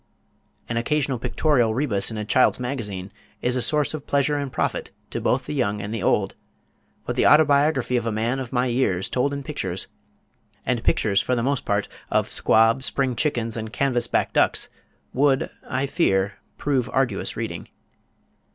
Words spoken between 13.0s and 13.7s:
chickens,